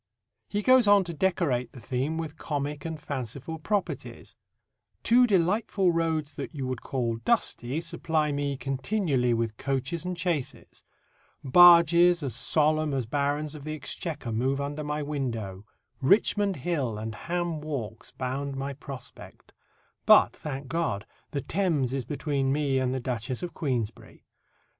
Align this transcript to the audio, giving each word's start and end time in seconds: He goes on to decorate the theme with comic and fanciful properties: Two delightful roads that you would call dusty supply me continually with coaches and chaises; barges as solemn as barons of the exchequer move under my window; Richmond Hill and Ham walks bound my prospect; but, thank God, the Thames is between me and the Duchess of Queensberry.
He 0.49 0.63
goes 0.63 0.87
on 0.87 1.03
to 1.03 1.13
decorate 1.13 1.73
the 1.73 1.79
theme 1.79 2.17
with 2.17 2.35
comic 2.39 2.85
and 2.85 2.99
fanciful 2.99 3.59
properties: 3.59 4.35
Two 5.03 5.27
delightful 5.27 5.91
roads 5.91 6.33
that 6.37 6.55
you 6.55 6.65
would 6.65 6.81
call 6.81 7.17
dusty 7.17 7.79
supply 7.81 8.31
me 8.31 8.57
continually 8.57 9.31
with 9.35 9.57
coaches 9.57 10.03
and 10.03 10.17
chaises; 10.17 10.83
barges 11.43 12.23
as 12.23 12.33
solemn 12.33 12.95
as 12.95 13.05
barons 13.05 13.53
of 13.53 13.63
the 13.63 13.75
exchequer 13.75 14.31
move 14.31 14.59
under 14.59 14.83
my 14.83 15.03
window; 15.03 15.67
Richmond 16.01 16.55
Hill 16.55 16.97
and 16.97 17.13
Ham 17.13 17.61
walks 17.61 18.09
bound 18.09 18.55
my 18.57 18.73
prospect; 18.73 19.53
but, 20.07 20.35
thank 20.35 20.67
God, 20.67 21.05
the 21.29 21.41
Thames 21.41 21.93
is 21.93 22.05
between 22.05 22.51
me 22.51 22.79
and 22.79 22.91
the 22.91 22.99
Duchess 22.99 23.43
of 23.43 23.53
Queensberry. 23.53 24.25